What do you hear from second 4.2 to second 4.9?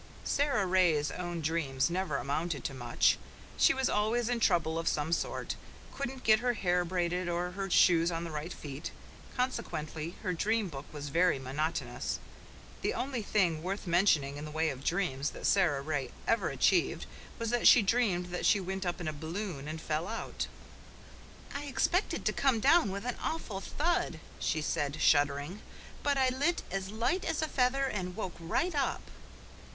in trouble of